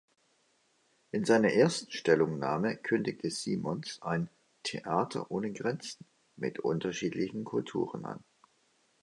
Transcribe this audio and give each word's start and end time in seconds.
In 1.11 1.25
seiner 1.25 1.49
ersten 1.51 1.91
Stellungnahme 1.91 2.75
kündigte 2.75 3.29
Simons 3.29 4.01
ein 4.01 4.31
„Theater 4.63 5.29
ohne 5.29 5.53
Grenzen“ 5.53 6.07
mit 6.37 6.57
unterschiedlichen 6.57 7.43
Kulturen 7.43 8.05
an. 8.05 8.23